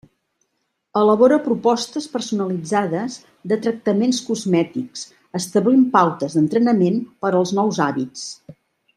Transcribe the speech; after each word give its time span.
Elabora 0.99 1.35
propostes 1.47 2.07
personalitzades 2.13 3.17
de 3.51 3.57
tractaments 3.65 4.21
cosmètics 4.29 5.03
establint 5.41 5.83
pautes 5.97 6.37
d'entrenament 6.39 6.97
per 7.27 7.33
als 7.41 7.53
nous 7.59 7.83
hàbits. 7.87 8.25